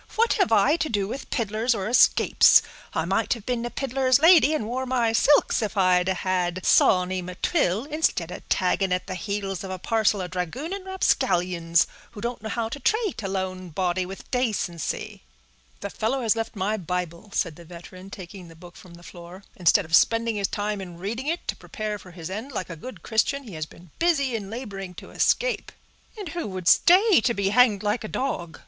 [0.15, 2.63] "What have I to do with piddlers, or escapes?
[2.91, 7.21] I might have been a piddler's lady, and wore my silks, if I'd had Sawny
[7.21, 12.41] M'Twill, instead of tagging at the heels of a parcel of dragooning rapscallions, who don't
[12.41, 15.21] know how to trate a lone body with dacency."
[15.81, 19.43] "The fellow has left my Bible," said the veteran, taking he book from the floor.
[19.55, 22.75] "Instead of spending his time in reading it to prepare for his end like a
[22.75, 25.71] good Christian, he has been busy in laboring to escape."
[26.17, 28.59] "And who would stay and be hanged like a dog?"